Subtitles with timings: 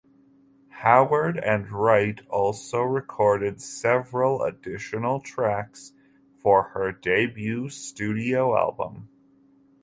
[0.81, 5.93] Howard and Wright also recorded several additional tracks
[6.39, 9.07] for her debut studio album.